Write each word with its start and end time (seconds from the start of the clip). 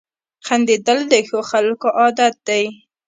•خندېدل 0.45 0.99
د 1.11 1.13
ښو 1.27 1.39
خلکو 1.51 1.87
عادت 1.99 2.35
دی. 2.47 2.63